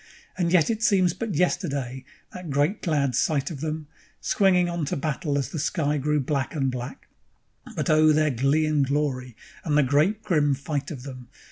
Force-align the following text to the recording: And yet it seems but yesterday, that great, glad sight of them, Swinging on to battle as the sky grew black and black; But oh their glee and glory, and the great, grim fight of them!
And 0.35 0.51
yet 0.51 0.71
it 0.71 0.81
seems 0.81 1.13
but 1.13 1.35
yesterday, 1.35 2.05
that 2.33 2.49
great, 2.49 2.81
glad 2.81 3.13
sight 3.13 3.51
of 3.51 3.61
them, 3.61 3.85
Swinging 4.19 4.67
on 4.67 4.83
to 4.85 4.95
battle 4.97 5.37
as 5.37 5.49
the 5.49 5.59
sky 5.59 5.99
grew 5.99 6.19
black 6.19 6.55
and 6.55 6.71
black; 6.71 7.07
But 7.75 7.87
oh 7.87 8.11
their 8.11 8.31
glee 8.31 8.65
and 8.65 8.83
glory, 8.83 9.35
and 9.63 9.77
the 9.77 9.83
great, 9.83 10.23
grim 10.23 10.55
fight 10.55 10.89
of 10.89 11.03
them! 11.03 11.27